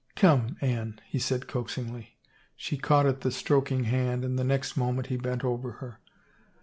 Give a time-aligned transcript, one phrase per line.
[0.25, 2.17] "Come, Anne," he said coaxingly.
[2.55, 5.99] She caught at the stroking hand and the next moment he bent over her.